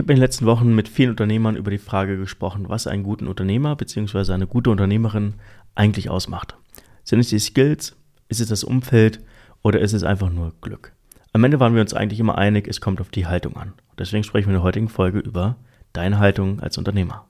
[0.00, 3.28] habe in den letzten Wochen mit vielen Unternehmern über die Frage gesprochen, was einen guten
[3.28, 4.32] Unternehmer bzw.
[4.32, 5.34] eine gute Unternehmerin
[5.74, 6.56] eigentlich ausmacht.
[7.04, 7.96] Sind es die Skills?
[8.28, 9.20] Ist es das Umfeld?
[9.62, 10.92] Oder ist es einfach nur Glück?
[11.32, 13.74] Am Ende waren wir uns eigentlich immer einig, es kommt auf die Haltung an.
[13.98, 15.56] Deswegen sprechen wir in der heutigen Folge über
[15.92, 17.26] deine Haltung als Unternehmer.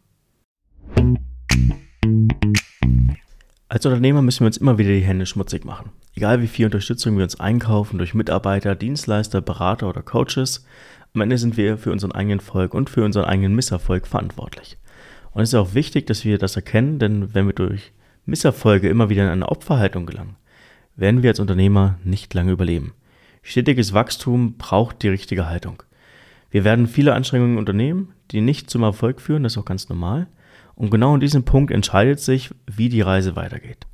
[3.69, 5.91] Als Unternehmer müssen wir uns immer wieder die Hände schmutzig machen.
[6.15, 10.65] Egal wie viel Unterstützung wir uns einkaufen durch Mitarbeiter, Dienstleister, Berater oder Coaches,
[11.15, 14.79] am Ende sind wir für unseren eigenen Erfolg und für unseren eigenen Misserfolg verantwortlich.
[15.33, 17.93] Und es ist auch wichtig, dass wir das erkennen, denn wenn wir durch
[18.27, 20.37] Misserfolge immer wieder in eine Opferhaltung gelangen,
[20.97, 22.95] werden wir als Unternehmer nicht lange überleben.
[23.43, 25.83] Stetiges Wachstum braucht die richtige Haltung.
[26.51, 30.27] Wir werden viele Anstrengungen unternehmen, die nicht zum Erfolg führen, das ist auch ganz normal.
[30.75, 33.87] Und genau in diesem Punkt entscheidet sich, wie die Reise weitergeht.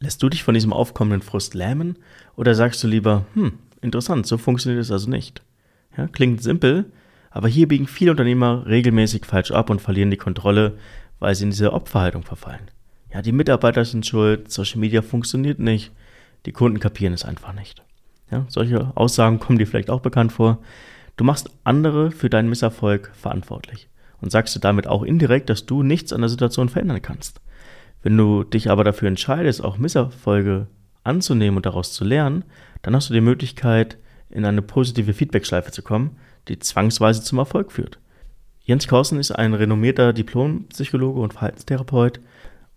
[0.00, 1.96] Lässt du dich von diesem aufkommenden Frust lähmen
[2.36, 5.42] oder sagst du lieber, hm, interessant, so funktioniert es also nicht?
[5.96, 6.92] Ja, klingt simpel,
[7.30, 10.78] aber hier biegen viele Unternehmer regelmäßig falsch ab und verlieren die Kontrolle,
[11.18, 12.70] weil sie in diese Opferhaltung verfallen.
[13.12, 15.92] Ja, die Mitarbeiter sind schuld, Social Media funktioniert nicht,
[16.46, 17.82] die Kunden kapieren es einfach nicht.
[18.30, 20.58] Ja, solche Aussagen kommen dir vielleicht auch bekannt vor.
[21.16, 23.88] Du machst andere für deinen Misserfolg verantwortlich
[24.20, 27.40] und sagst du damit auch indirekt, dass du nichts an der Situation verändern kannst.
[28.02, 30.68] Wenn du dich aber dafür entscheidest, auch Misserfolge
[31.02, 32.44] anzunehmen und daraus zu lernen,
[32.82, 33.98] dann hast du die Möglichkeit,
[34.30, 36.16] in eine positive Feedbackschleife zu kommen,
[36.48, 37.98] die zwangsweise zum Erfolg führt.
[38.60, 42.20] Jens Korsen ist ein renommierter Diplompsychologe und Verhaltenstherapeut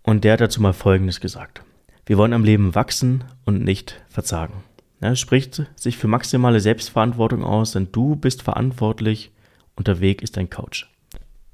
[0.02, 1.62] und der hat dazu mal Folgendes gesagt.
[2.06, 4.64] Wir wollen am Leben wachsen und nicht verzagen.
[5.00, 9.32] Er spricht sich für maximale Selbstverantwortung aus, denn du bist verantwortlich
[9.76, 10.90] und der Weg ist dein Coach.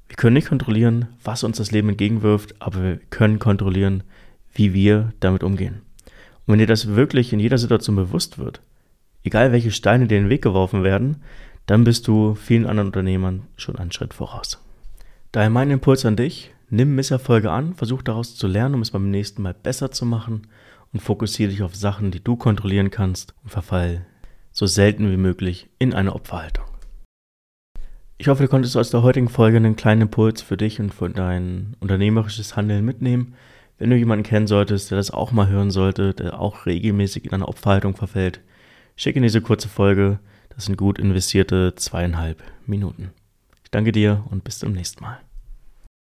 [0.07, 4.03] Wir können nicht kontrollieren, was uns das Leben entgegenwirft, aber wir können kontrollieren,
[4.53, 5.81] wie wir damit umgehen.
[6.45, 8.61] Und wenn dir das wirklich in jeder Situation bewusst wird,
[9.29, 11.17] egal welche Steine dir in den Weg geworfen werden,
[11.67, 14.59] dann bist du vielen anderen Unternehmern schon einen Schritt voraus.
[15.31, 19.11] Daher mein Impuls an dich, nimm Misserfolge an, versuch daraus zu lernen, um es beim
[19.11, 20.47] nächsten Mal besser zu machen
[20.91, 24.07] und fokussiere dich auf Sachen, die du kontrollieren kannst und verfall
[24.51, 26.65] so selten wie möglich in eine Opferhaltung.
[28.17, 31.09] Ich hoffe, du konntest aus der heutigen Folge einen kleinen Impuls für dich und für
[31.11, 33.35] dein unternehmerisches Handeln mitnehmen.
[33.77, 37.33] Wenn du jemanden kennen solltest, der das auch mal hören sollte, der auch regelmäßig in
[37.33, 38.41] eine Opferhaltung verfällt,
[38.99, 40.19] schick in diese kurze Folge.
[40.49, 43.11] Das sind gut investierte zweieinhalb Minuten.
[43.63, 45.19] Ich danke dir und bis zum nächsten Mal.